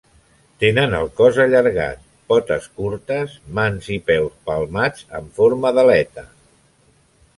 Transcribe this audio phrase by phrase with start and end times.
[0.61, 1.99] Tenen el cos allargat,
[2.33, 6.25] potes curtes, mans i peus palmats en forma d'aleta.